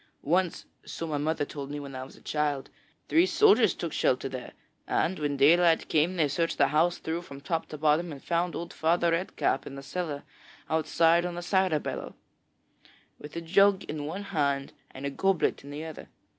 Once 0.23 0.65
so 0.83 1.05
my 1.05 1.19
mother 1.19 1.45
told 1.45 1.69
me 1.69 1.79
when 1.79 1.93
I 1.93 2.03
was 2.03 2.15
a 2.15 2.23
child 2.23 2.71
three 3.07 3.27
soldiers 3.27 3.75
took 3.75 3.93
shelter 3.93 4.27
there, 4.27 4.53
and 4.87 5.19
when 5.19 5.37
daylight 5.37 5.89
came 5.89 6.15
they 6.15 6.27
searched 6.27 6.57
the 6.57 6.69
house 6.69 6.97
through 6.97 7.21
from 7.21 7.39
top 7.39 7.67
to 7.67 7.77
bottom 7.77 8.11
and 8.11 8.23
found 8.23 8.55
old 8.55 8.73
Father 8.73 9.11
Red 9.11 9.35
Cap 9.35 9.67
in 9.67 9.75
the 9.75 9.83
cellar 9.83 10.23
outside 10.71 11.23
on 11.23 11.37
a 11.37 11.43
cider 11.43 11.77
barrel, 11.77 12.15
with 13.19 13.35
a 13.35 13.41
jug 13.41 13.83
in 13.83 14.07
one 14.07 14.23
hand 14.23 14.73
and 14.89 15.05
a 15.05 15.11
goblet 15.11 15.63
in 15.63 15.69
the 15.69 15.85
other. 15.85 16.09